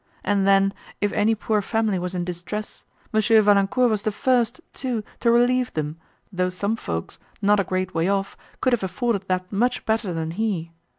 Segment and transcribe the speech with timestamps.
[0.23, 3.21] And then, if any poor family was in distress, M.
[3.21, 5.99] Valancourt was the first, too, to relieve them,
[6.33, 10.31] though some folks, not a great way off, could have afforded that much better than
[10.31, 10.71] he.